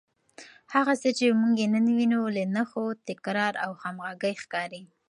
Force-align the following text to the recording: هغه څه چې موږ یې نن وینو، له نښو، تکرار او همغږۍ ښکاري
هغه 0.73 0.93
څه 1.01 1.09
چې 1.17 1.25
موږ 1.41 1.53
یې 1.61 1.67
نن 1.73 1.85
وینو، 1.97 2.21
له 2.35 2.43
نښو، 2.55 2.85
تکرار 3.07 3.53
او 3.65 3.71
همغږۍ 3.83 4.33
ښکاري 4.43 4.83